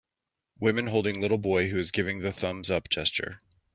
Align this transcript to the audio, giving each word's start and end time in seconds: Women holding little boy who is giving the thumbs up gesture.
Women 0.59 0.87
holding 0.87 1.21
little 1.21 1.37
boy 1.37 1.67
who 1.69 1.77
is 1.77 1.91
giving 1.91 2.21
the 2.21 2.33
thumbs 2.33 2.71
up 2.71 2.89
gesture. 2.89 3.39